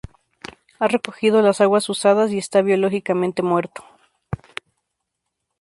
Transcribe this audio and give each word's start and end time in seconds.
Ha 0.79 0.87
recogido 0.87 1.43
las 1.43 1.61
aguas 1.61 1.87
usadas 1.87 2.31
y 2.31 2.39
está 2.39 2.63
biológicamente 2.63 3.43
muerto. 3.43 3.83